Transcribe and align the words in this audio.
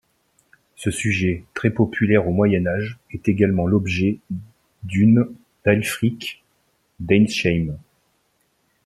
Ce 0.75 0.89
sujet, 0.89 1.43
très 1.53 1.69
populaire 1.69 2.27
au 2.27 2.31
Moyen 2.31 2.65
Âge, 2.65 2.97
est 3.11 3.27
également 3.29 3.67
l'objet 3.67 4.19
d'une 4.81 5.27
d'Ælfric 5.63 6.43
d'Eynsham. 6.99 7.77